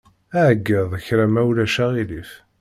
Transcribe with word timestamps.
Ɛeyyeḍ 0.35 0.91
kra 1.05 1.25
ma 1.33 1.41
ulac 1.49 1.75
aɣilif. 1.85 2.31